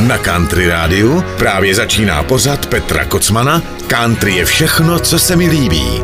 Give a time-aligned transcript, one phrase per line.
[0.00, 6.02] Na Country Rádiu právě začíná pořad Petra Kocmana Country je všechno, co se mi líbí.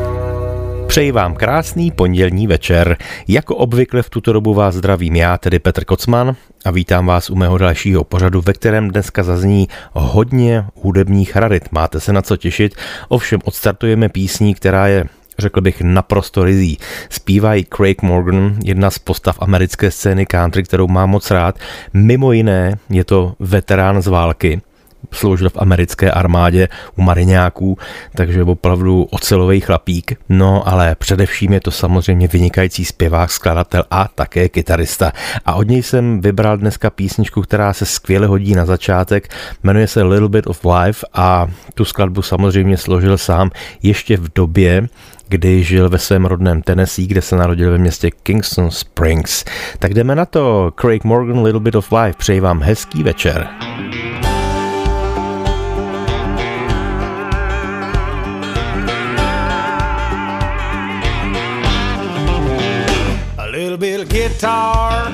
[0.87, 2.97] Přeji vám krásný pondělní večer.
[3.29, 7.35] Jako obvykle v tuto dobu vás zdravím já, tedy Petr Kocman, a vítám vás u
[7.35, 11.73] mého dalšího pořadu, ve kterém dneska zazní hodně hudebních rarit.
[11.73, 12.75] Máte se na co těšit,
[13.09, 15.05] ovšem odstartujeme písní, která je
[15.41, 16.79] řekl bych naprosto rizí.
[17.09, 21.59] Zpívají Craig Morgan, jedna z postav americké scény country, kterou mám moc rád.
[21.95, 24.61] Mimo jiné je to veterán z války,
[25.13, 27.79] sloužil v americké armádě u mariňáků,
[28.15, 30.13] takže opravdu ocelový chlapík.
[30.29, 35.13] No ale především je to samozřejmě vynikající zpěvák, skladatel a také kytarista.
[35.47, 39.29] A od něj jsem vybral dneska písničku, která se skvěle hodí na začátek.
[39.63, 43.51] Jmenuje se Little Bit of Life a tu skladbu samozřejmě složil sám
[43.83, 44.89] ještě v době,
[45.31, 49.45] kdy žil ve svém rodném Tennessee, kde se narodil ve městě Kingston Springs.
[49.79, 50.73] Tak jdeme na to.
[50.81, 52.19] Craig Morgan, Little Bit of Life.
[52.19, 53.49] Přeji vám hezký večer.
[64.09, 65.13] Guitar,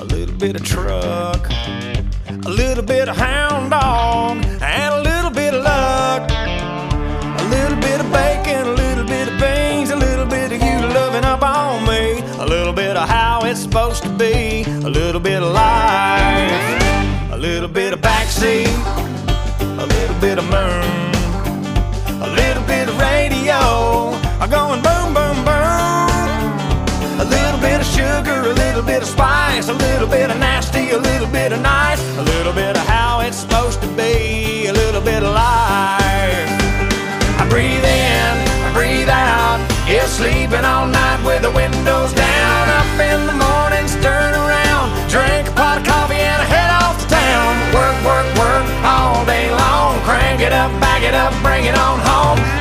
[0.00, 1.48] a little bit of truck,
[2.46, 4.41] a little bit of hound dog,
[18.44, 21.14] a little bit of moon,
[22.20, 24.18] a little bit of radio,
[24.50, 26.26] going boom, boom, boom,
[27.20, 30.90] a little bit of sugar, a little bit of spice, a little bit of nasty,
[30.90, 34.72] a little bit of nice, a little bit of how it's supposed to be, a
[34.72, 36.50] little bit of life.
[37.38, 38.32] I breathe in,
[38.66, 42.01] I breathe out, yeah, sleeping all night with a windows
[50.62, 52.51] up, back it up, bring it on home.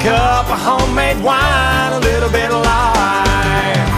[0.00, 3.88] Cup of homemade wine, a little bit of life.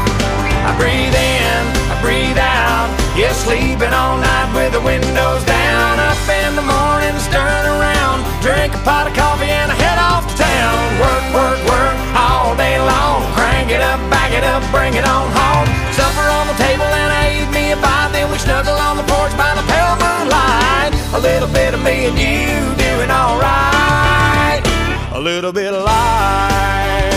[0.67, 1.63] I breathe in,
[1.95, 6.03] I breathe out, yeah, sleeping all night with the windows down.
[6.03, 10.27] Up in the mornings, turn around, drink a pot of coffee and I head off
[10.27, 10.75] to town.
[10.99, 15.31] Work, work, work all day long, crank it up, back it up, bring it on
[15.31, 15.69] home.
[15.95, 19.07] Supper on the table and I eat me a bite, then we snuggle on the
[19.07, 20.91] porch by the pale moonlight.
[21.15, 23.72] A little bit of me and you doing alright.
[25.15, 27.12] A little bit of life.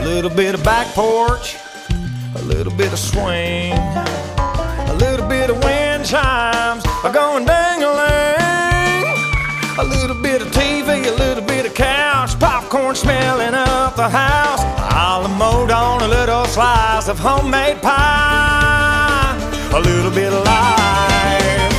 [0.00, 1.56] A little bit of back porch,
[2.36, 9.04] a little bit of swing, a little bit of wind chimes are going dang-a-lang.
[9.78, 14.81] A little bit of TV, a little bit of couch, popcorn smelling up the house.
[16.02, 19.38] A little slice of homemade pie,
[19.70, 21.70] a little bit of life.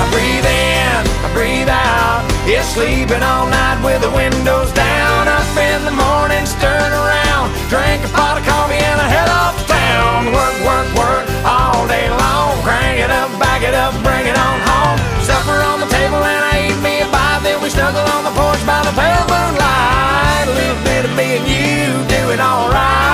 [0.00, 2.24] I breathe in, I breathe out.
[2.48, 5.28] Yeah, sleeping all night with the windows down.
[5.28, 9.52] Up in the mornings, turn around, drink a pot of coffee and I head off
[9.60, 10.32] to town.
[10.32, 12.56] Work, work, work all day long.
[12.64, 14.96] Crank it up, back it up, bring it on home.
[15.28, 17.44] Supper on the table and I eat me a bite.
[17.44, 20.48] Then we snuggle on the porch by the pale moonlight.
[20.48, 23.11] A little bit of me and you doing alright.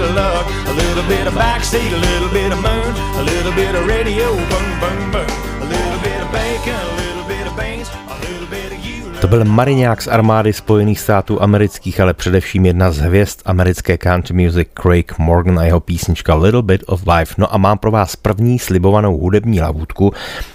[0.00, 3.52] Bit of luck, a little bit of backseat, a little bit of moon, a little
[3.52, 5.30] bit of radio, boom, boom, boom,
[5.60, 9.20] a little bit of bacon, a little bit of beans, a little bit of you.
[9.20, 14.44] To byl mariňák z armády Spojených států amerických, ale především jedna z hvězd americké country
[14.44, 17.34] music Craig Morgan a jeho písnička Little Bit of Life.
[17.38, 20.12] No a mám pro vás první slibovanou hudební lavutku.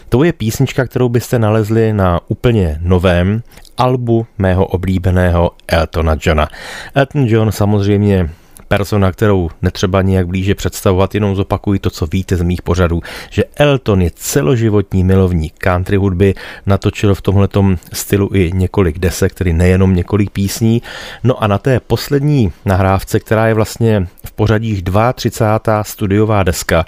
[0.10, 3.44] To je písnička, kterou byste nalezli na úplně novém
[3.78, 6.48] albu mého oblíbeného Eltona Johna.
[6.96, 8.30] Elton John samozřejmě
[8.68, 13.44] persona, kterou netřeba nijak blíže představovat, jenom zopakuji to, co víte z mých pořadů, že
[13.56, 16.34] Elton je celoživotní milovník country hudby,
[16.66, 20.82] natočil v tomhletom stylu i několik desek, tedy nejenom několik písní.
[21.24, 24.84] No a na té poslední nahrávce, která je vlastně v pořadích
[25.14, 25.84] 32.
[25.84, 26.86] studiová deska,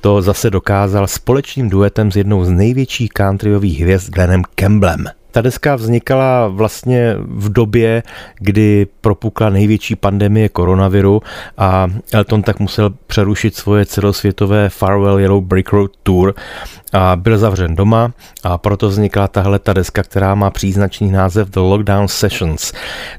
[0.00, 5.15] to zase dokázal společným duetem s jednou z největších countryových hvězd Glennem Campbellem.
[5.36, 8.02] Ta deska vznikala vlastně v době,
[8.38, 11.22] kdy propukla největší pandemie koronaviru
[11.58, 16.34] a Elton tak musel přerušit svoje celosvětové Farewell Yellow Brick Road Tour
[16.92, 18.12] a byl zavřen doma
[18.42, 22.72] a proto vznikla tahle ta deska, která má příznačný název The Lockdown Sessions.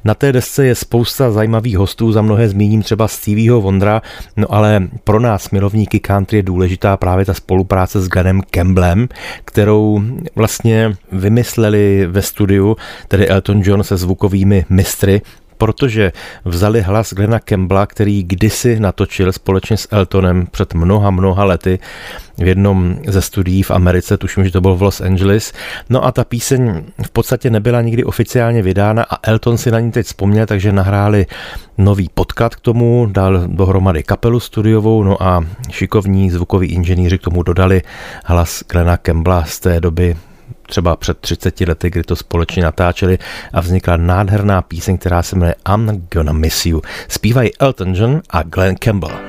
[0.04, 4.02] Na té desce je spousta zajímavých hostů, za mnohé zmíním třeba Stevieho Vondra,
[4.36, 9.08] no ale pro nás milovníky country je důležitá právě ta spolupráce s Glennem Campbellem,
[9.46, 10.02] kterou
[10.36, 12.78] vlastně vymysleli ve studiu,
[13.08, 15.22] tedy Elton John se zvukovými mistry,
[15.58, 16.12] protože
[16.46, 21.80] vzali hlas Glena Campbella, který kdysi natočil společně s Eltonem před mnoha, mnoha lety
[22.38, 25.54] v jednom ze studií v Americe, tuším, že to bylo v Los Angeles.
[25.90, 29.92] No a ta píseň v podstatě nebyla nikdy oficiálně vydána a Elton si na ní
[29.92, 31.26] teď vzpomněl, takže nahráli
[31.78, 37.44] nový podklad k tomu, dal dohromady kapelu studiovou, no a šikovní zvukoví inženýři k tomu
[37.44, 37.82] dodali
[38.26, 40.16] hlas Glena Campbella z té doby
[40.68, 43.18] třeba před 30 lety, kdy to společně natáčeli
[43.54, 46.82] a vznikla nádherná píseň, která se jmenuje I'm Gonna Miss You.
[47.08, 49.27] Zpívají Elton John a Glenn Campbell.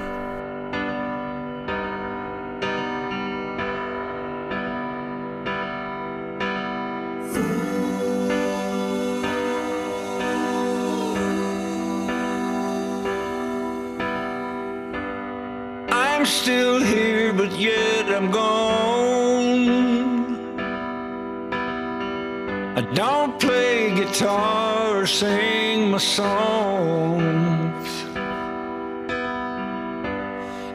[24.19, 27.88] Guitar or sing my songs.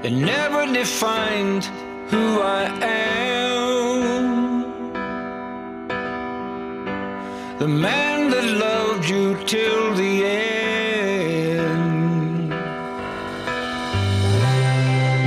[0.06, 1.66] It never defined
[2.07, 4.24] who I am.
[7.60, 11.74] The man that loved you till the end.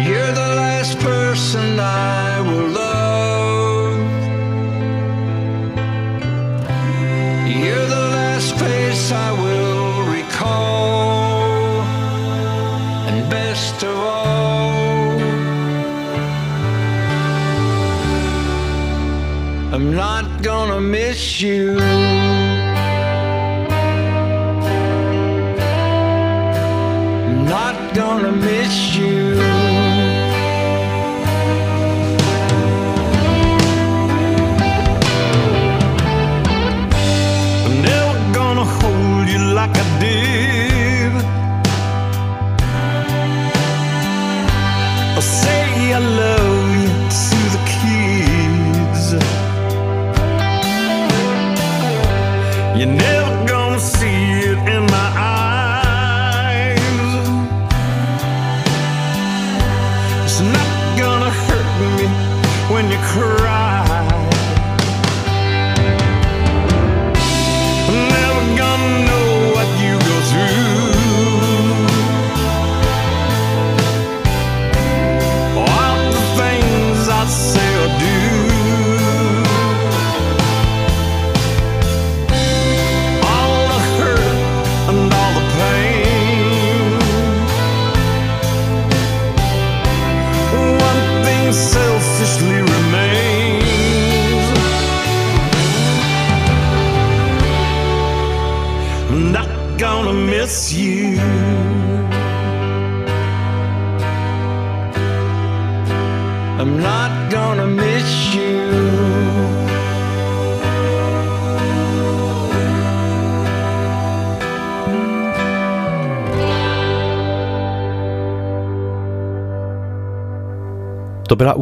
[0.07, 2.26] You're the last person I
[21.43, 21.96] you.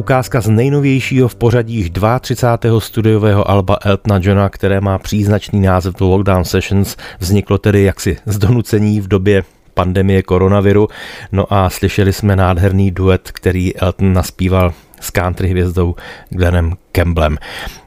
[0.05, 2.79] Ukázka z nejnovějšího v pořadí 32.
[2.79, 6.97] studiového alba Eltona Johna, které má příznačný název The Lockdown Sessions.
[7.19, 9.43] Vzniklo tedy jaksi z donucení v době
[9.73, 10.87] pandemie koronaviru.
[11.31, 15.95] No a slyšeli jsme nádherný duet, který Elton naspíval s country hvězdou
[16.29, 17.37] Glennem Campbellem.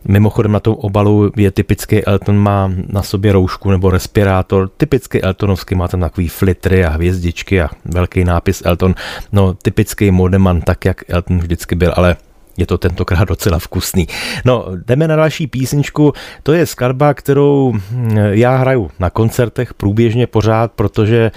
[0.05, 5.75] Mimochodem na tom obalu je typický Elton, má na sobě roušku nebo respirátor, typicky Eltonovský,
[5.75, 8.95] má tam takový flitry a hvězdičky a velký nápis Elton.
[9.33, 12.17] No typický modeman, tak jak Elton vždycky byl, ale
[12.57, 14.07] je to tentokrát docela vkusný.
[14.45, 16.13] No, jdeme na další písničku.
[16.43, 21.31] To je skladba, kterou hm, já hraju na koncertech průběžně pořád, protože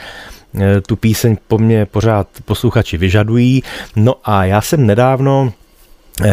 [0.88, 3.63] tu píseň po mně pořád posluchači vyžadují.
[3.96, 5.54] No a já jsem nedávno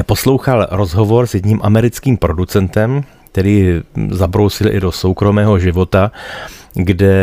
[0.06, 6.12] poslouchal rozhovor s jedním americkým producentem, který zabrousil i do soukromého života
[6.74, 7.14] kde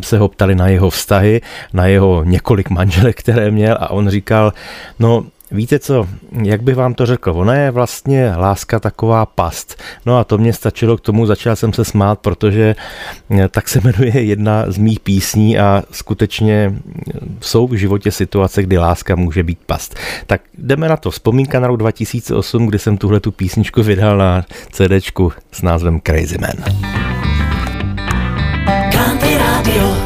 [0.00, 1.40] se ho ptali na jeho vztahy,
[1.72, 4.52] na jeho několik manželek, které měl a on říkal,
[4.98, 6.08] no Víte co,
[6.42, 9.82] jak bych vám to řekl, ona je vlastně láska taková past.
[10.06, 12.76] No a to mě stačilo k tomu, začal jsem se smát, protože
[13.30, 18.62] eh, tak se jmenuje jedna z mých písní a skutečně eh, jsou v životě situace,
[18.62, 19.94] kdy láska může být past.
[20.26, 21.10] Tak jdeme na to.
[21.10, 26.38] Vzpomínka na rok 2008, kdy jsem tuhle tu písničku vydal na CDčku s názvem Crazy
[26.38, 26.56] Man.
[28.92, 29.97] Country Radio.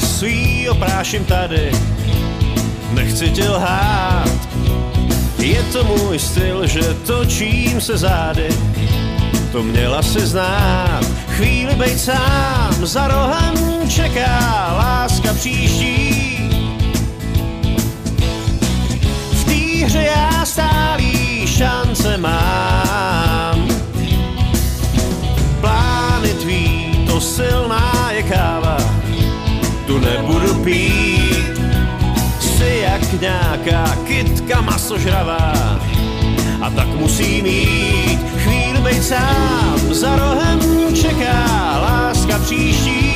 [0.00, 1.72] Svý opráším tady,
[2.90, 4.48] nechci tě lhát.
[5.38, 8.48] Je to můj styl, že točím se zády,
[9.52, 11.04] to měla si znát.
[11.28, 14.38] Chvíli bejt sám, za rohem čeká
[14.76, 16.21] láska příští.
[30.64, 31.60] Pít.
[32.40, 35.52] Jsi jak nějaká kytka masožravá
[36.62, 39.80] a tak musí mít chvíli být sám.
[39.90, 40.60] Za rohem
[40.94, 41.44] čeká
[41.82, 43.12] láska příští.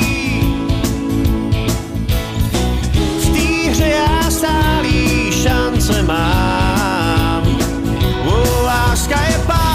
[3.19, 7.57] V té hře já stálý šance mám.
[8.65, 9.66] Láska je past.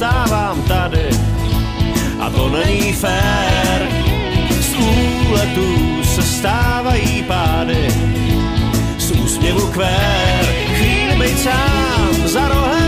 [0.00, 1.08] Postávám tady.
[2.20, 3.88] A to není fér.
[4.60, 7.88] Z úletů se stávají pády,
[8.98, 12.79] z úsměvu kvér, chvíli být sám, za rohem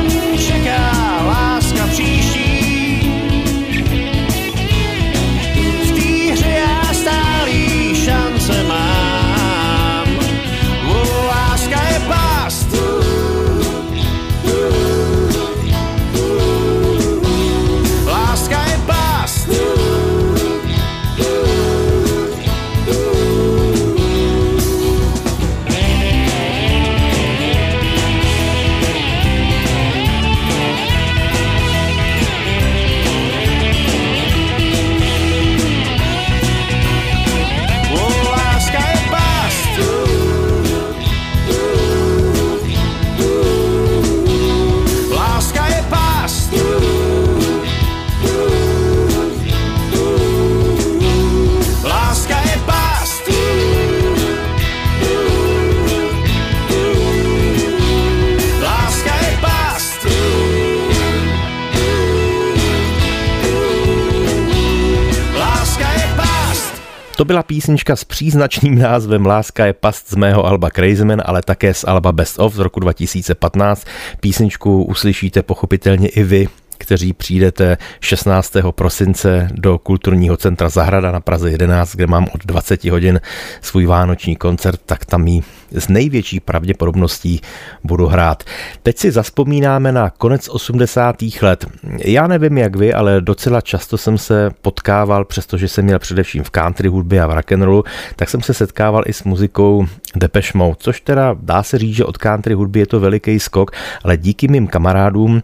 [67.22, 71.74] To byla písnička s příznačným názvem Láska je past z mého alba Crazyman, ale také
[71.74, 73.86] z alba Best of z roku 2015.
[74.20, 76.48] Písničku uslyšíte pochopitelně i vy,
[76.78, 78.56] kteří přijdete 16.
[78.70, 83.20] prosince do kulturního centra Zahrada na Praze 11, kde mám od 20 hodin
[83.60, 85.42] svůj vánoční koncert, tak tam ji
[85.74, 87.40] s největší pravděpodobností
[87.84, 88.44] budu hrát.
[88.82, 91.16] Teď si zaspomínáme na konec 80.
[91.42, 91.66] let.
[92.04, 96.50] Já nevím jak vy, ale docela často jsem se potkával, přestože jsem měl především v
[96.50, 97.84] country hudbě a v rock'n'rollu,
[98.16, 99.86] tak jsem se setkával i s muzikou
[100.16, 103.70] Depeche Mode, což teda dá se říct, že od country hudby je to veliký skok,
[104.04, 105.42] ale díky mým kamarádům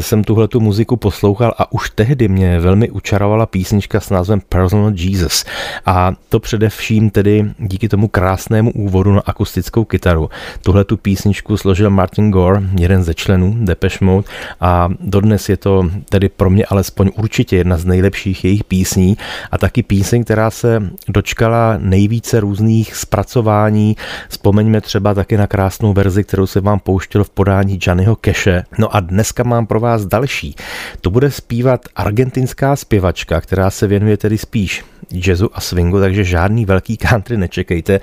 [0.00, 4.92] jsem tuhle tu muziku poslouchal a už tehdy mě velmi učarovala písnička s názvem Personal
[4.94, 5.44] Jesus.
[5.86, 9.26] A to především tedy díky tomu krásnému úvodu na
[9.66, 10.30] akustickou kytaru.
[10.62, 14.28] Tuhle tu písničku složil Martin Gore, jeden ze členů Depeche Mode
[14.60, 19.16] a dodnes je to tedy pro mě alespoň určitě jedna z nejlepších jejich písní
[19.50, 23.96] a taky píseň, která se dočkala nejvíce různých zpracování.
[24.28, 28.64] Vzpomeňme třeba taky na krásnou verzi, kterou se vám pouštěl v podání Johnnyho Keše.
[28.78, 30.54] No a dneska mám pro vás další.
[31.00, 36.64] To bude zpívat argentinská zpěvačka, která se věnuje tedy spíš jazzu a swingu, takže žádný
[36.64, 38.00] velký country nečekejte,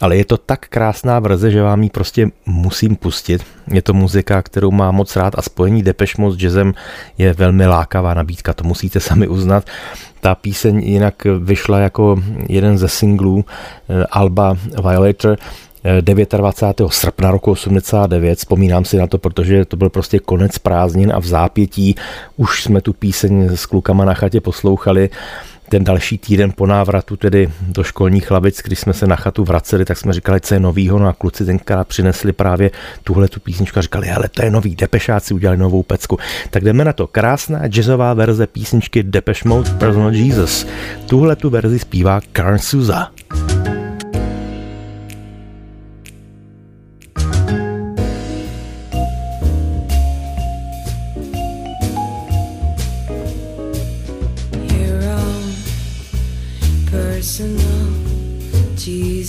[0.00, 3.44] ale je to tak krásná verze, že vám ji prostě musím pustit.
[3.72, 6.74] Je to muzika, kterou mám moc rád a spojení Depeche Mode s jazzem
[7.18, 9.64] je velmi lákavá nabídka, to musíte sami uznat.
[10.20, 12.16] Ta píseň jinak vyšla jako
[12.48, 13.44] jeden ze singlů
[13.88, 14.56] eh, Alba
[14.88, 15.38] Violator,
[16.00, 16.92] 29.
[16.92, 18.38] srpna roku 89.
[18.38, 21.94] Vzpomínám si na to, protože to byl prostě konec prázdnin a v zápětí
[22.36, 25.10] už jsme tu píseň s klukama na chatě poslouchali
[25.68, 29.84] ten další týden po návratu tedy do školních lavic, když jsme se na chatu vraceli,
[29.84, 32.70] tak jsme říkali, co je novýho, no a kluci tenkrát přinesli právě
[33.04, 36.18] tuhle tu písničku a říkali, ale to je nový, Depešáci udělali novou pecku.
[36.50, 37.06] Tak jdeme na to.
[37.06, 40.66] Krásná jazzová verze písničky Depeche Mode Personal Jesus.
[41.06, 43.10] Tuhle tu verzi zpívá Karen Souza.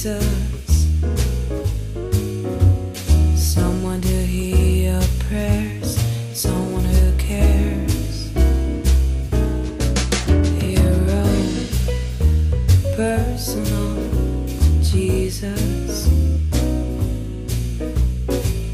[0.02, 0.88] Jesus,
[3.36, 6.00] someone to hear your prayers,
[6.34, 8.32] someone who cares.
[10.62, 11.26] Hero,
[12.96, 13.98] personal
[14.82, 16.08] Jesus,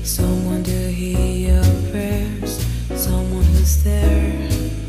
[0.03, 2.63] someone to hear your prayers,
[2.93, 4.84] someone who's there.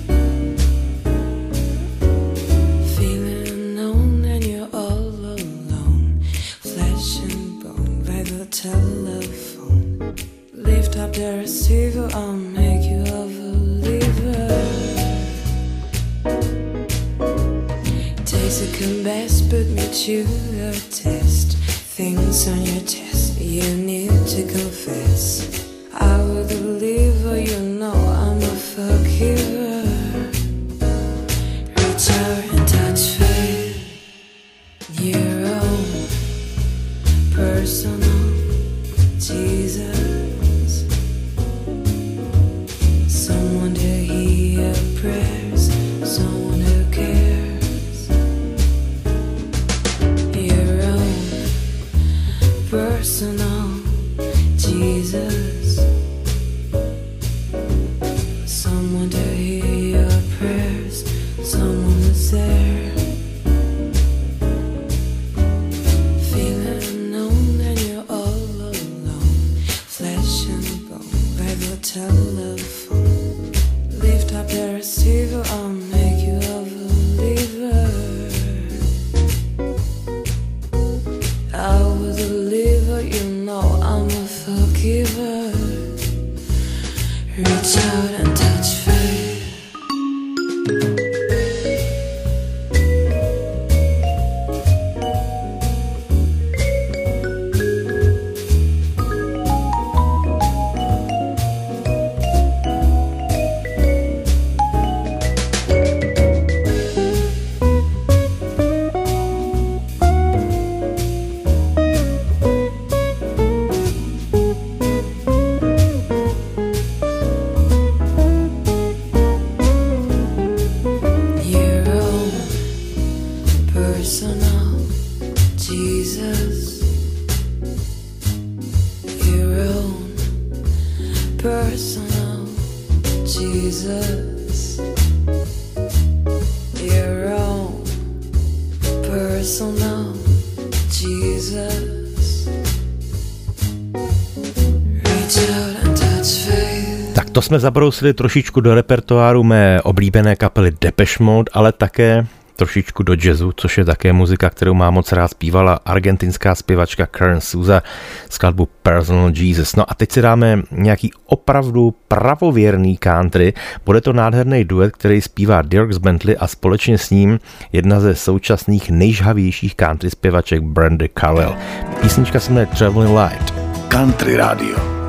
[147.46, 153.52] Jsme zabrousili trošičku do repertoáru mé oblíbené kapely Depeche Mode, ale také trošičku do jazzu,
[153.56, 157.82] což je také muzika, kterou má moc rád zpívala argentinská zpěvačka Karen Souza
[158.30, 159.76] skladbu Personal Jesus.
[159.76, 163.54] No a teď si dáme nějaký opravdu pravověrný country.
[163.84, 167.40] Bude to nádherný duet, který zpívá Dirks Bentley a společně s ním
[167.72, 171.56] jedna ze současných nejžhavějších country zpěvaček Brandy Carwell.
[172.00, 173.54] Písnička se jmenuje Traveling Light.
[173.88, 175.05] Country Radio.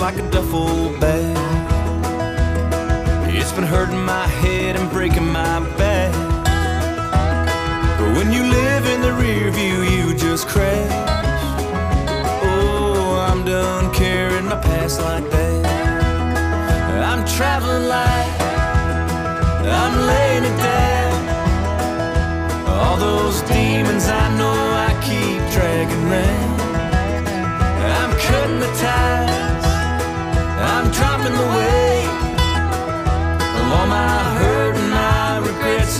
[0.00, 1.36] Like a duffel bag.
[3.34, 6.12] It's been hurting my head and breaking my back.
[7.98, 10.92] But when you live in the rear view, you just crash.
[12.44, 15.37] Oh, I'm done carrying my past like that.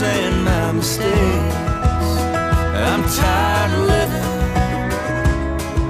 [0.01, 1.55] My mistakes.
[2.87, 4.23] I'm tired of living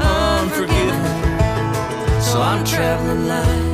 [0.02, 3.69] unforgiven, so I'm traveling light.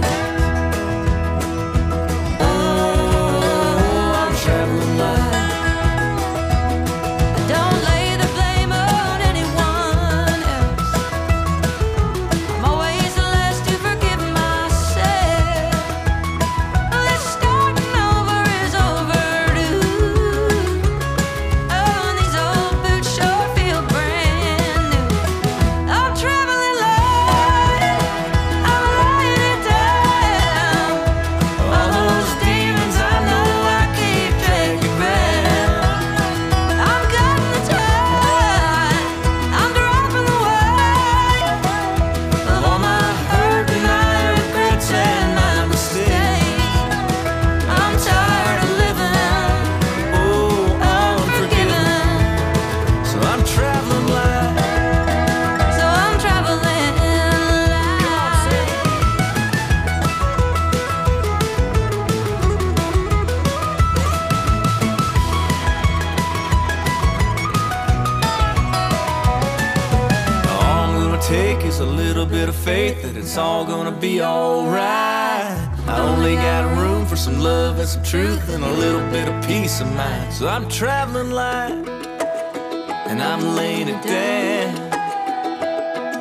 [72.86, 75.58] Faith that it's all gonna be alright.
[75.88, 79.36] I only got room for some love and some truth and a little bit of
[79.48, 80.32] peace of mind.
[80.34, 81.88] So I'm traveling light
[83.10, 84.74] and I'm laying it down.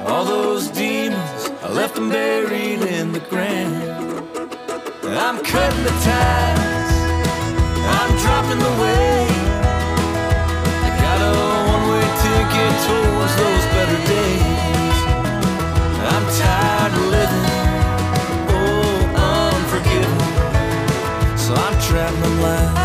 [0.06, 3.74] All those demons, I left them buried in the ground.
[5.26, 6.92] I'm cutting the ties,
[7.98, 9.44] I'm dropping the weight.
[10.86, 11.32] I got a
[11.74, 14.53] one-way ticket towards those better days.
[21.94, 22.83] Traveling light.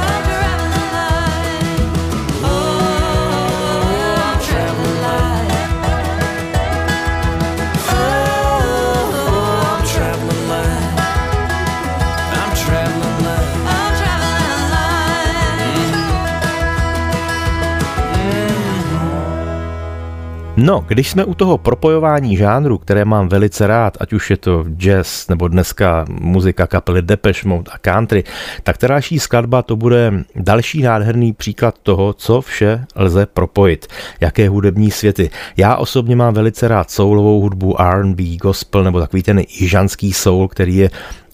[20.69, 24.65] No, když jsme u toho propojování žánru, které mám velice rád, ať už je to
[24.77, 28.23] jazz nebo dneska muzika kapely Depeche Mode a country,
[28.63, 33.88] tak ta další skladba to bude další nádherný příklad toho, co vše lze propojit,
[34.21, 35.29] jaké hudební světy.
[35.58, 40.75] Já osobně mám velice rád soulovou hudbu, R&B, gospel nebo takový ten jižanský soul, který
[40.75, 40.89] je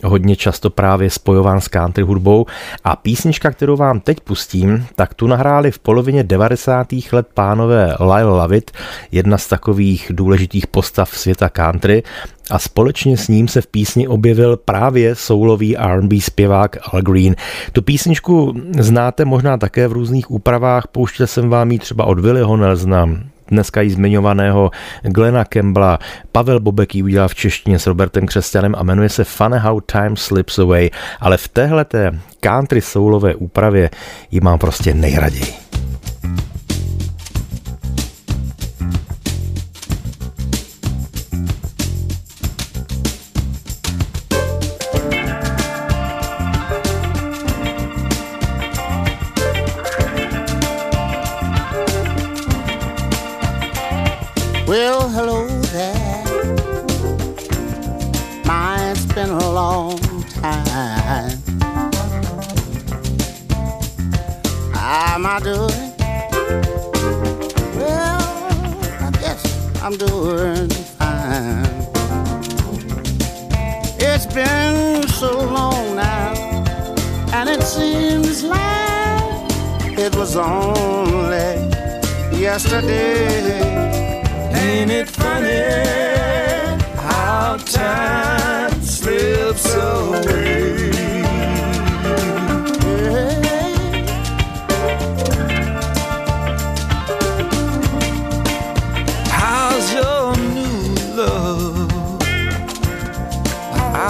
[0.05, 2.45] hodně často právě spojován s country hudbou
[2.83, 6.87] a písnička, kterou vám teď pustím, tak tu nahráli v polovině 90.
[7.11, 8.71] let pánové Lyle Lovett,
[9.11, 12.03] jedna z takových důležitých postav světa country
[12.51, 17.35] a společně s ním se v písni objevil právě soulový R&B zpěvák Al Green.
[17.71, 22.57] Tu písničku znáte možná také v různých úpravách, pouštěl jsem vám ji třeba od Willyho
[22.57, 23.09] Nelsona,
[23.47, 25.99] dneska jí zmiňovaného Glena Campbella.
[26.31, 30.17] Pavel Bobek ji udělal v češtině s Robertem Křesťanem a jmenuje se Funny How Time
[30.17, 33.89] Slips Away, ale v téhleté country soulové úpravě
[34.31, 35.64] ji mám prostě nejraději.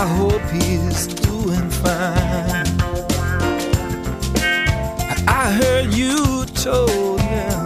[0.05, 2.67] I hope he's doing fine.
[5.27, 7.65] I heard you told him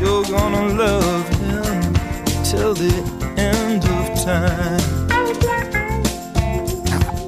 [0.00, 1.92] you're gonna love him
[2.42, 2.96] till the
[3.36, 4.80] end of time.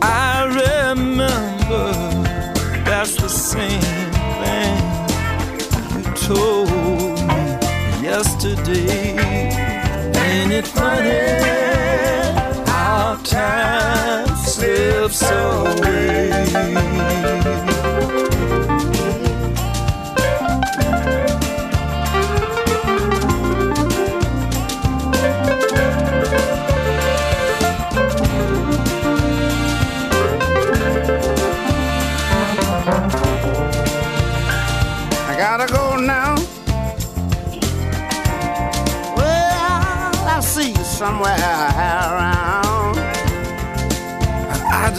[0.00, 1.92] I remember
[2.88, 4.80] that's the same thing
[5.92, 6.70] you told
[7.28, 9.18] me yesterday.
[10.16, 11.59] Ain't it funny
[15.08, 16.30] slips away?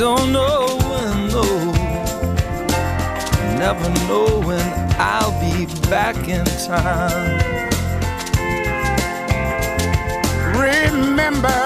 [0.01, 1.43] Don't know when, no.
[3.59, 4.65] Never know when
[4.97, 7.37] I'll be back in time.
[10.57, 11.61] Remember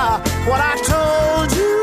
[0.00, 1.82] uh, what I told you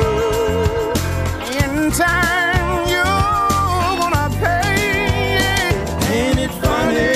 [1.62, 2.90] in time.
[2.90, 5.70] You're gonna pay.
[6.16, 7.14] Ain't it funny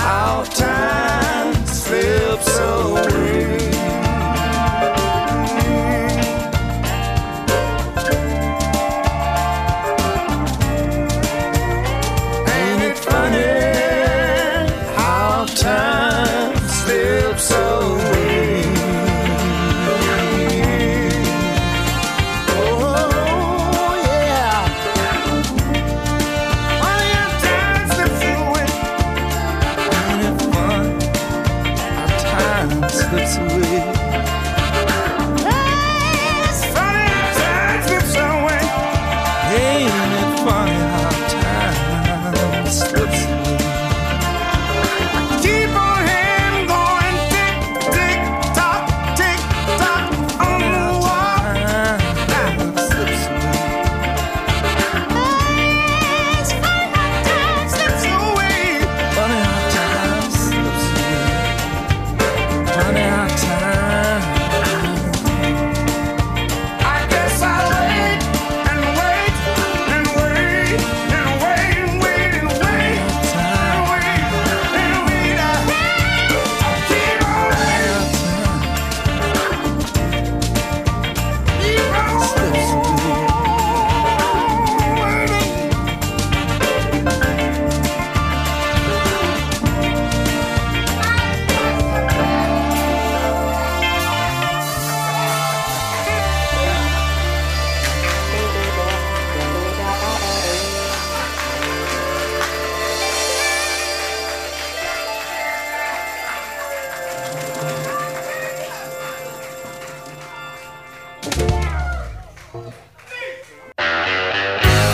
[0.00, 3.71] how time slips away?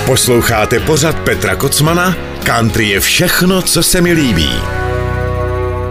[0.08, 2.16] Posloucháte pořad Petra Kocmana?
[2.44, 4.50] Country je všechno, co se mi líbí.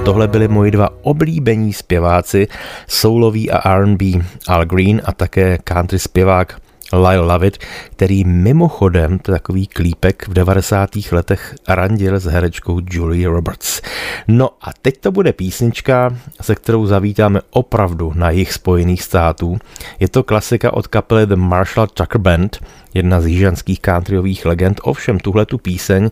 [0.06, 2.47] Tohle byli moji dva oblíbení zpěváci,
[2.88, 4.06] soulový a R&B
[4.47, 6.60] Al Green a také country zpěvák
[6.93, 7.58] Lyle Lovett,
[7.89, 10.89] který mimochodem, takový klípek, v 90.
[11.12, 13.82] letech randil s herečkou Julie Roberts.
[14.28, 19.58] No a teď to bude písnička, se kterou zavítáme opravdu na jich Spojených států.
[20.00, 22.58] Je to klasika od kapely The Marshall Tucker Band,
[22.93, 26.10] jedna z jižanských countryových legend, ovšem tuhle tu píseň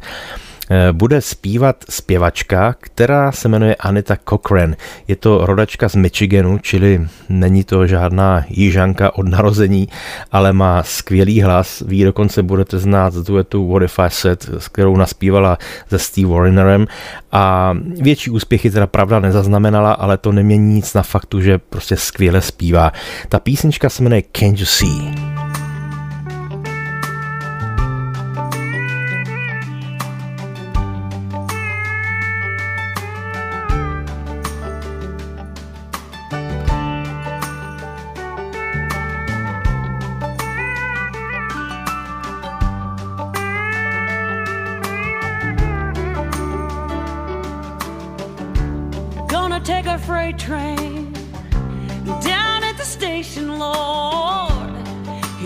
[0.92, 4.76] bude zpívat zpěvačka, která se jmenuje Anita Cochran.
[5.08, 9.88] Je to rodačka z Michiganu, čili není to žádná jižanka od narození,
[10.32, 11.84] ale má skvělý hlas.
[11.88, 15.58] Vy dokonce budete znát z duetu What If I Said, s kterou naspívala
[15.90, 16.88] se Steve Warrinerem
[17.32, 22.42] a větší úspěchy teda pravda nezaznamenala, ale to nemění nic na faktu, že prostě skvěle
[22.42, 22.92] zpívá.
[23.30, 25.65] Ta písnička se jmenuje Can't You See?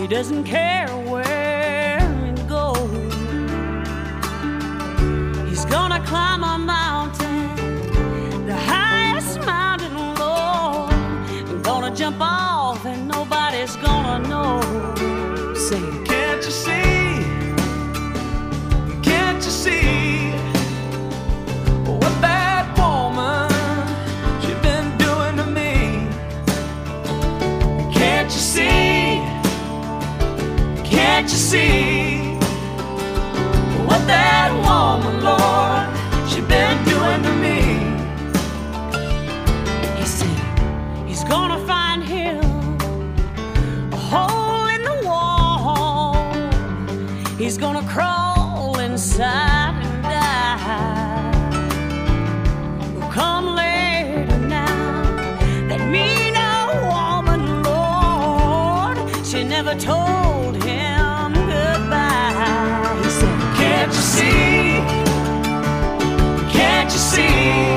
[0.00, 2.78] He doesn't care where it goes.
[5.46, 6.79] He's gonna climb a mountain,
[31.50, 32.36] see
[33.88, 35.86] what that woman, Lord,
[36.30, 37.58] she been doing to me?
[39.98, 40.38] He said
[41.08, 42.38] he's gonna find him
[43.92, 46.14] a hole in the wall.
[47.36, 51.32] He's gonna crawl inside and die.
[52.94, 55.02] Well, come later now,
[55.68, 59.99] that mean old woman, Lord, she never told
[67.10, 67.69] see.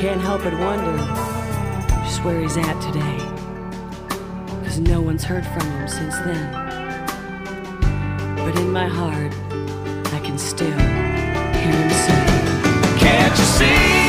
[0.00, 0.96] Can't help but wonder
[2.04, 3.18] just where he's at today,
[4.58, 6.52] because no one's heard from him since then.
[8.36, 9.34] But in my heart,
[10.14, 13.99] I can still hear him say, Can't you see?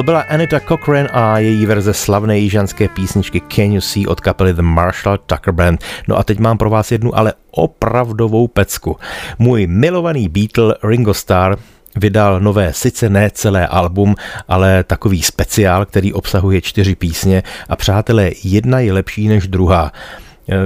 [0.00, 4.54] To byla Anita Cochran a její verze slavné jižanské písničky Can You See od kapely
[4.54, 5.84] The Marshall Tucker Band.
[6.08, 8.96] No a teď mám pro vás jednu ale opravdovou pecku.
[9.38, 11.56] Můj milovaný Beatle Ringo Starr
[11.96, 14.14] vydal nové, sice ne celé album,
[14.48, 19.92] ale takový speciál, který obsahuje čtyři písně a přátelé, jedna je lepší než druhá.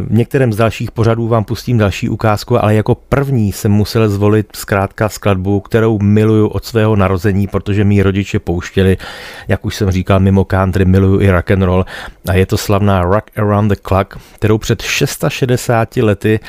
[0.01, 4.47] V některém z dalších pořadů vám pustím další ukázku, ale jako první jsem musel zvolit
[4.57, 8.97] zkrátka skladbu, kterou miluju od svého narození, protože mý rodiče pouštěli,
[9.49, 11.85] jak už jsem říkal, mimo country miluju i rock and roll.
[12.29, 16.41] A je to slavná Rock Around the Clock, kterou před 660 lety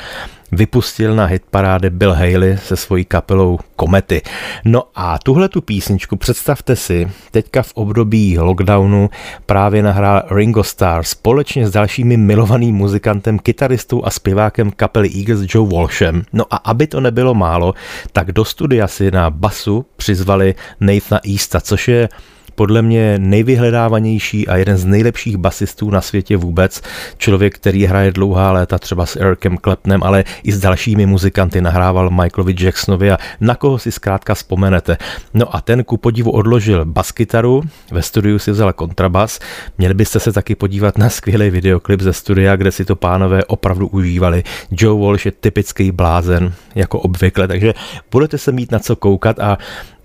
[0.52, 4.22] vypustil na hitparáde Bill Haley se svojí kapelou Komety.
[4.64, 9.10] No a tuhle tu písničku představte si, teďka v období lockdownu
[9.46, 15.74] právě nahrál Ringo Starr společně s dalšími milovaným muzikantem, kytaristou a zpěvákem kapely Eagles Joe
[15.74, 16.22] Walshem.
[16.32, 17.74] No a aby to nebylo málo,
[18.12, 22.08] tak do studia si na basu přizvali Nathana Easta, což je
[22.56, 26.82] podle mě nejvyhledávanější a jeden z nejlepších basistů na světě vůbec.
[27.18, 32.10] Člověk, který hraje dlouhá léta třeba s Ericem Claptonem, ale i s dalšími muzikanty nahrával
[32.10, 34.96] Michaelovi Jacksonovi a na koho si zkrátka vzpomenete.
[35.34, 39.40] No a ten ku podivu odložil baskytaru, ve studiu si vzal kontrabas.
[39.78, 43.88] Měli byste se taky podívat na skvělý videoklip ze studia, kde si to pánové opravdu
[43.88, 44.44] užívali.
[44.70, 47.74] Joe Walsh je typický blázen, jako obvykle, takže
[48.10, 49.58] budete se mít na co koukat a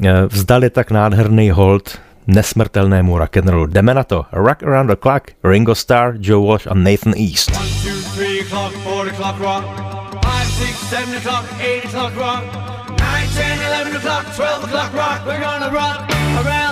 [0.03, 1.99] e, vzdali tak nádherný hold
[2.31, 3.67] nesmrtelnému rock'n'rollu.
[3.67, 4.25] Jdeme na to.
[4.31, 7.51] Rock Around the Clock, Ringo Starr, Joe Walsh a Nathan East.
[7.51, 9.63] One, two, three o'clock, four o'clock rock.
[10.23, 12.43] Five, six, seven o'clock, eight o'clock rock.
[12.99, 15.25] Nine, ten, eleven o'clock, twelve o'clock rock.
[15.27, 16.07] We're gonna rock
[16.45, 16.70] around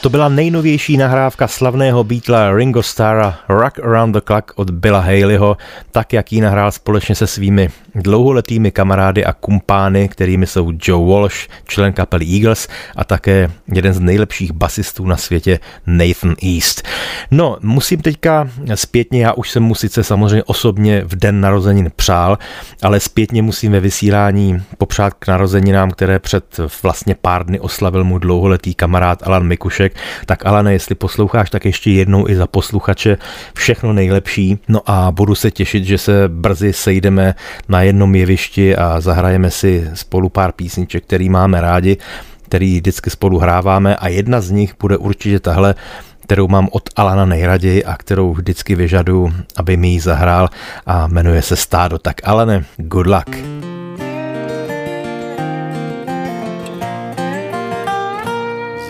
[0.00, 5.56] To byla nejnovější nahrávka slavného Beatla Ringo Starra Rock Around the Clock od Billa Haleyho,
[5.92, 11.36] tak jak ji nahrál společně se svými dlouholetými kamarády a kumpány, kterými jsou Joe Walsh,
[11.66, 16.82] člen kapely Eagles a také jeden z nejlepších basistů na světě Nathan East.
[17.30, 22.38] No, musím teďka zpětně, já už jsem mu sice samozřejmě osobně v den narozenin přál,
[22.82, 28.18] ale zpětně musím ve vysílání popřát k narozeninám, které před vlastně pár dny oslavil mu
[28.18, 29.96] dlouholetý kamarád Alan Mikušek.
[30.26, 33.16] Tak Alane, jestli posloucháš, tak ještě jednou i za posluchače
[33.54, 34.58] všechno nejlepší.
[34.68, 37.34] No a budu se těšit, že se brzy sejdeme
[37.68, 41.96] na jednom jevišti a zahrajeme si spolu pár písniček, který máme rádi
[42.50, 45.74] který vždycky spolu hráváme a jedna z nich bude určitě tahle,
[46.22, 50.48] kterou mám od Alana nejraději a kterou vždycky vyžadu, aby mi ji zahrál
[50.86, 51.98] a jmenuje se Stádo.
[51.98, 53.30] Tak Alane, good luck.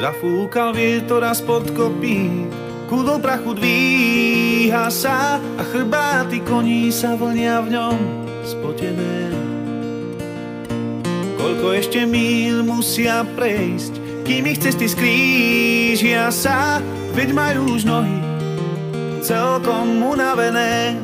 [0.00, 2.46] Zafúkal vietor a spod kopí,
[2.90, 7.98] kúdol prachu dvíha sa a chrbáty koní sa vlnia v ňom
[8.42, 9.30] spotené.
[11.38, 16.82] Koľko ešte míl musia prejsť, kým ich cesty skrížia sa,
[17.14, 18.18] veď majú už nohy
[19.22, 20.98] celkom unavené.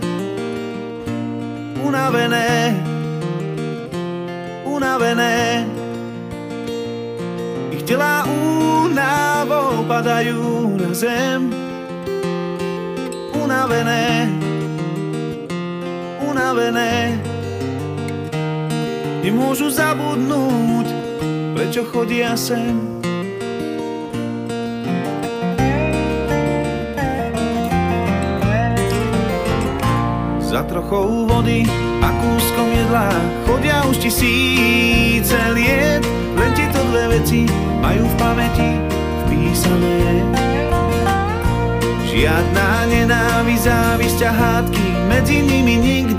[1.86, 2.74] Unavené,
[4.66, 5.62] unavené.
[7.70, 11.65] Ich telá únavou padajú na zem.
[13.46, 14.26] Unavené,
[16.18, 17.14] unavené.
[19.22, 20.90] Nemôžu zabudnúť,
[21.54, 22.74] prečo chodia sem.
[30.42, 31.70] Za trochou vody
[32.02, 33.14] a kúskom jedla
[33.46, 36.02] chodia už tisíce liet,
[36.34, 37.46] len tieto dve veci
[37.78, 38.74] majú v pamäti
[39.22, 40.55] vpísané.
[42.16, 46.15] Žiadna nenávisť, závisť a hádky medzi nimi nikdy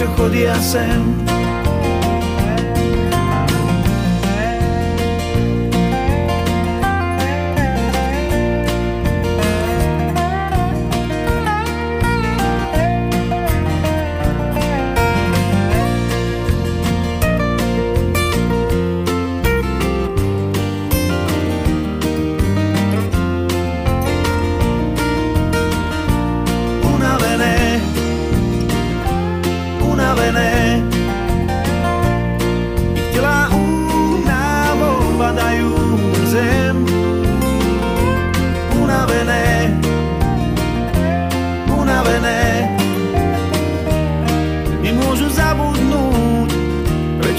[0.00, 1.29] prečo chodia sem.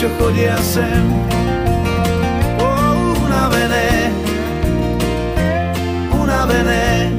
[0.02, 1.14] Prečo chodia sem.
[2.58, 2.70] Ó,
[3.22, 4.10] unavené,
[6.10, 7.14] unavené.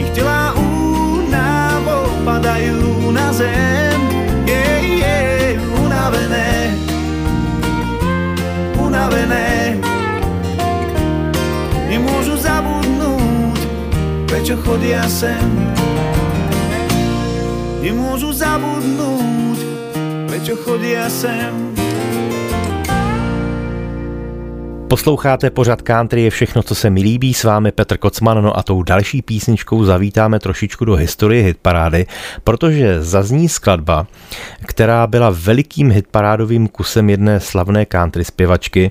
[0.00, 4.00] Ich telá únavou padajú na zem.
[4.48, 6.72] Yeah, yeah, unavené,
[8.80, 9.76] unavené.
[11.84, 13.60] Nemôžu zabudnúť,
[14.24, 15.52] prečo chodia sem.
[17.84, 19.41] Nemôžu zabudnúť,
[20.32, 21.76] prečo chodia sem.
[24.88, 28.62] Posloucháte pořad country je všechno, co se mi líbí, s vámi Petr Kocman, no a
[28.62, 32.06] tou další písničkou zavítáme trošičku do historie hitparády,
[32.44, 34.06] protože zazní skladba,
[34.66, 38.90] která byla velikým hitparádovým kusem jedné slavné country zpěvačky,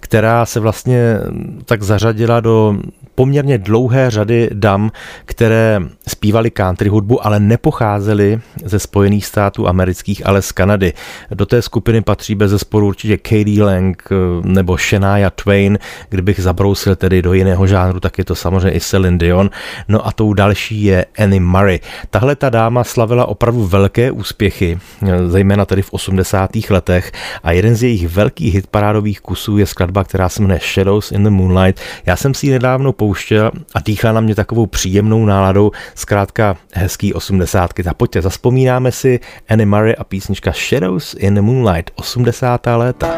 [0.00, 1.18] která se vlastně
[1.64, 2.76] tak zařadila do
[3.14, 4.90] poměrně dlouhé řady dam,
[5.24, 10.92] které zpívaly country hudbu, ale nepocházely ze Spojených států amerických, ale z Kanady.
[11.30, 16.96] Do té skupiny patří bez zesporu určitě Katie Lang eh, nebo Shania Twain, kdybych zabrousil
[16.96, 19.50] tedy do jiného žánru, tak je to samozřejmě i Celine Dion.
[19.88, 21.80] No a tou další je Annie Murray.
[22.10, 26.70] Tahle ta dáma slavila opravdu velké úspěchy, eh, zejména tedy v 80.
[26.70, 31.24] letech a jeden z jejich velkých hitparádových kusů je skladba, která se jmenuje Shadows in
[31.24, 31.80] the Moonlight.
[32.06, 37.14] Já jsem si ji nedávno pouštěl a dýchla na mě takovou příjemnou náladou, zkrátka hezký
[37.14, 37.72] 80.
[37.84, 42.66] Tak pojďte, zaspomínáme si Annie Murray a písnička Shadows in the Moonlight 80.
[42.66, 43.08] léta.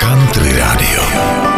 [0.00, 1.49] Country Radio.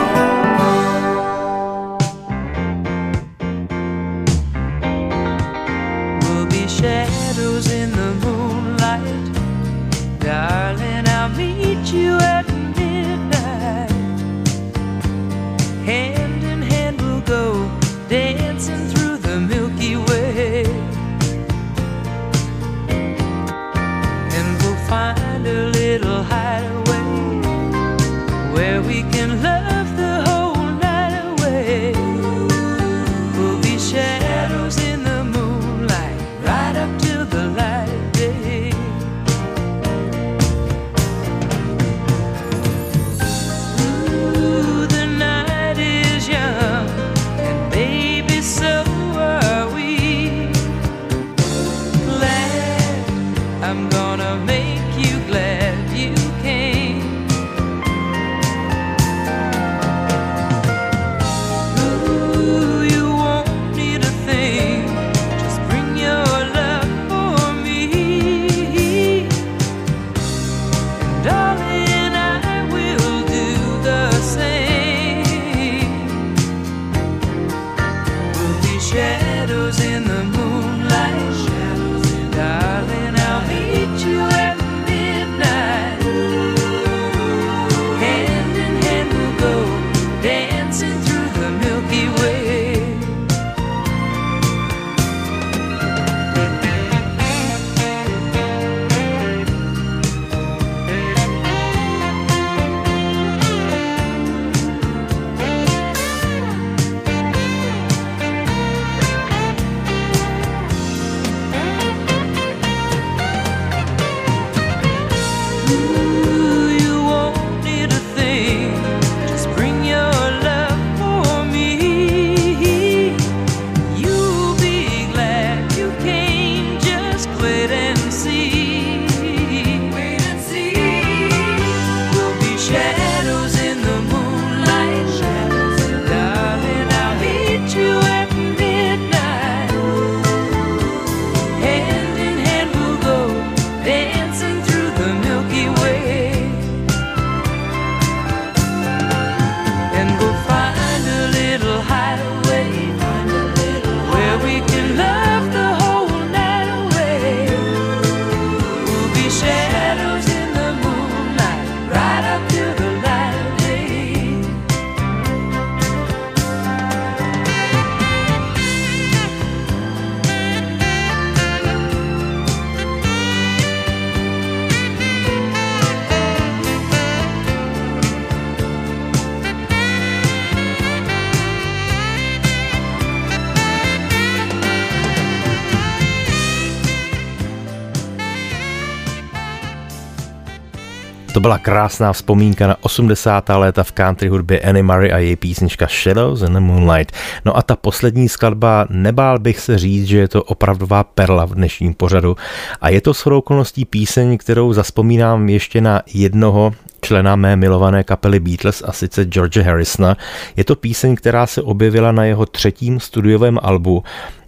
[191.42, 193.48] Byla krásná vzpomínka na 80.
[193.48, 197.12] léta v country hudbě Annie Murray a její písnička Shadows in the Moonlight.
[197.44, 201.54] No a ta poslední skladba, nebál bych se říct, že je to opravdová perla v
[201.54, 202.36] dnešním pořadu.
[202.80, 208.40] A je to shodou okolností píseň, kterou zaspomínám ještě na jednoho člena mé milované kapely
[208.40, 210.16] Beatles a sice George Harrisona.
[210.56, 214.04] Je to píseň, která se objevila na jeho třetím studiovém albu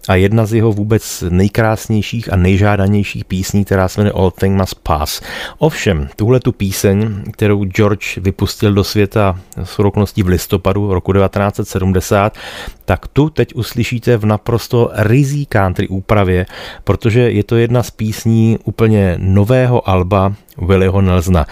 [0.07, 4.79] a jedna z jeho vůbec nejkrásnějších a nejžádanějších písní, která se jmenuje All Thing Must
[4.83, 5.21] Pass.
[5.57, 12.37] Ovšem, tuhle tu píseň, kterou George vypustil do světa s okolností v listopadu roku 1970,
[12.85, 16.45] tak tu teď uslyšíte v naprosto rizí country úpravě,
[16.83, 21.45] protože je to jedna z písní úplně nového alba Willyho Nelsona.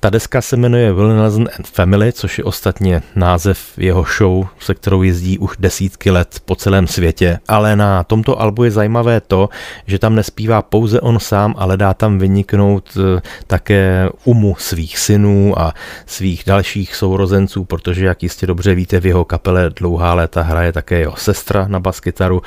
[0.00, 4.74] Ta deska se jmenuje Willie Nelson and Family, což je ostatně název jeho show, se
[4.74, 7.38] kterou jezdí už desítky let po celém světě.
[7.48, 9.48] Ale na tomto albu je zajímavé to,
[9.86, 15.58] že tam nespívá pouze on sám, ale dá tam vyniknout eh, také umu svých synů
[15.58, 15.74] a
[16.06, 20.98] svých dalších sourozenců, protože jak jistě dobře víte, v jeho kapele dlouhá léta hraje také
[20.98, 22.42] jeho sestra na baskytaru.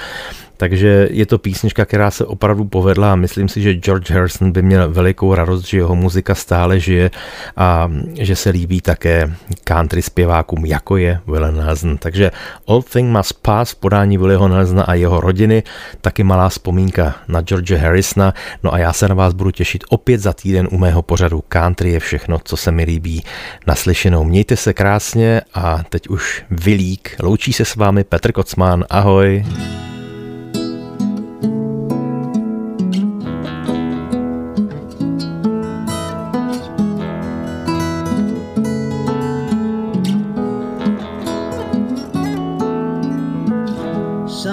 [0.64, 4.62] Takže je to písnička, která se opravdu povedla a myslím si, že George Harrison by
[4.62, 7.12] měl velikou radost, že jeho muzika stále žije
[7.58, 11.98] a že se líbí také country zpěvákům, jako je Willie Nelson.
[11.98, 12.32] Takže
[12.68, 15.64] All Thing Must Pass v podání Willieho Nelsona a jeho rodiny,
[16.02, 18.34] taky malá vzpomínka na George Harrisona.
[18.64, 21.92] No a já se na vás budu těšit opět za týden u mého pořadu Country
[21.92, 23.24] je všechno, co se mi líbí
[23.68, 24.24] naslyšenou.
[24.24, 27.16] Mějte se krásně a teď už vylík.
[27.24, 28.86] Loučí se s vámi Petr Kocman.
[28.90, 29.46] Ahoj.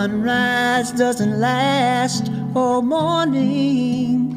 [0.00, 4.32] Sunrise doesn't last all morning.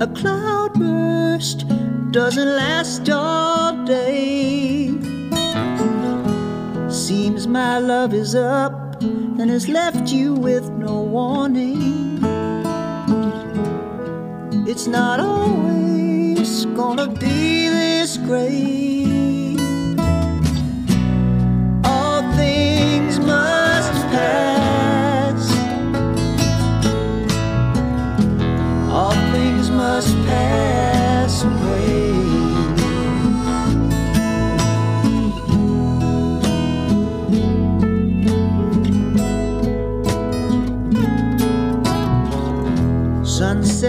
[0.00, 1.66] A cloudburst
[2.10, 4.88] doesn't last all day.
[6.88, 12.18] Seems my love is up and has left you with no warning.
[14.66, 19.31] It's not always gonna be this great.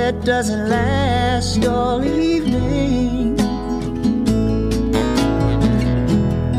[0.03, 3.37] Sunset doesn't last all evening.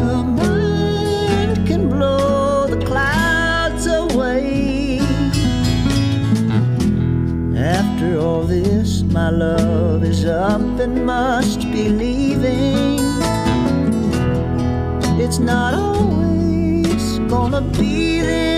[0.01, 4.99] The wind can blow the clouds away.
[7.59, 13.01] After all this, my love is up and must be leaving.
[15.21, 18.54] It's not always gonna be this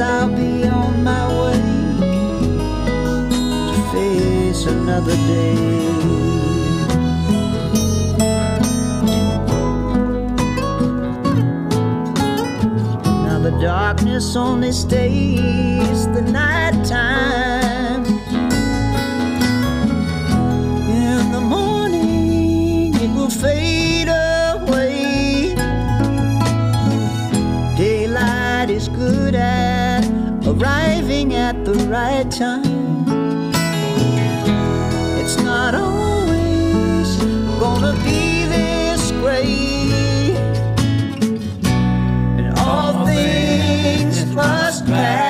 [0.00, 1.54] I'll be on my way
[3.72, 5.54] to face another day.
[13.24, 16.75] Now the darkness only stays the night
[31.96, 33.08] right time.
[35.18, 37.08] It's not always
[37.58, 40.36] gonna be this great.
[42.38, 45.25] And all things must pass.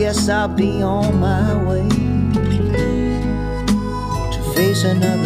[0.00, 1.86] Guess I'll be on my way
[4.32, 5.19] to face another.